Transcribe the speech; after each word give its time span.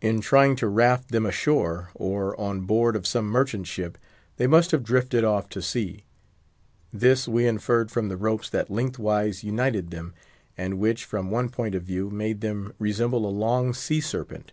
In 0.00 0.20
trying 0.20 0.54
to 0.62 0.68
raft 0.68 1.08
them 1.10 1.26
ashore, 1.26 1.90
or 1.96 2.40
on 2.40 2.60
board 2.66 2.94
of 2.94 3.04
some 3.04 3.26
merchant 3.26 3.66
ship, 3.66 3.98
they 4.36 4.46
must 4.46 4.70
have 4.70 4.84
drifted 4.84 5.24
off 5.24 5.48
to 5.48 5.60
sea. 5.60 6.04
This 6.92 7.26
we 7.26 7.48
inferred 7.48 7.90
from 7.90 8.08
the 8.08 8.16
ropes 8.16 8.48
that 8.50 8.70
length 8.70 9.00
wise 9.00 9.42
united 9.42 9.90
them, 9.90 10.14
and 10.56 10.78
which, 10.78 11.04
from 11.04 11.32
one 11.32 11.48
point 11.48 11.74
of 11.74 11.82
view, 11.82 12.10
made 12.10 12.42
them 12.42 12.72
resemble 12.78 13.26
a 13.26 13.34
long 13.36 13.74
sea 13.74 14.00
serpent. 14.00 14.52